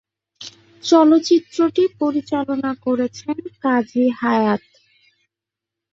চলচ্চিত্রটি 0.83 1.83
পরিচালনা 1.99 2.71
করেছেন 2.85 3.35
কাজী 3.61 4.05
হায়াৎ। 4.19 4.63